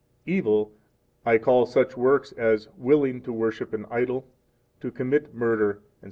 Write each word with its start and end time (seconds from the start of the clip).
"Evil" 0.25 0.71
7 1.25 1.35
I 1.35 1.37
call 1.37 1.67
such 1.67 1.95
works 1.95 2.31
as 2.31 2.69
willing 2.75 3.21
to 3.21 3.31
worship 3.31 3.71
an 3.71 3.85
idol, 3.91 4.25
to 4.79 4.89
commit 4.89 5.35
murder, 5.35 5.73
etc. 5.73 5.83